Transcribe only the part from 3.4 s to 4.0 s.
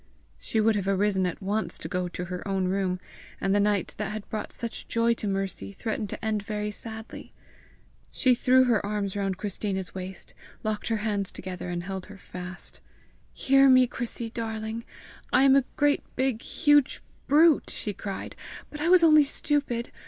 the night